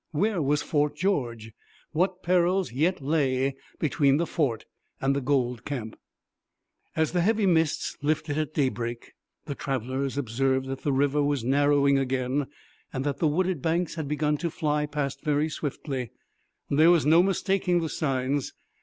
Where 0.13 0.41
was 0.41 0.63
Fort 0.63 0.95
George? 0.95 1.51
What 1.91 2.23
perils 2.23 2.71
yet 2.73 3.01
lay 3.03 3.55
between 3.77 4.17
the 4.17 4.25
fort 4.25 4.65
and 4.99 5.15
the 5.15 5.21
gold 5.21 5.63
camp? 5.63 5.95
As 6.95 7.11
the 7.11 7.21
heavy 7.21 7.45
mists 7.45 7.95
lifted 8.01 8.35
at 8.35 8.55
daybreak, 8.55 9.11
the 9.45 9.53
travellers 9.53 10.17
observed 10.17 10.65
that 10.69 10.81
the 10.81 10.91
river 10.91 11.21
was 11.21 11.43
narrowing 11.43 11.99
again 11.99 12.47
and 12.91 13.03
that 13.03 13.19
the 13.19 13.27
wooded 13.27 13.61
banks 13.61 13.93
had 13.93 14.07
begun 14.07 14.37
to 14.37 14.49
fly 14.49 14.87
past 14.87 15.23
very 15.23 15.49
swiftly. 15.49 16.09
There 16.67 16.89
was 16.89 17.05
no 17.05 17.21
mistaking 17.21 17.79
the 17.81 17.87
signs. 17.89 18.53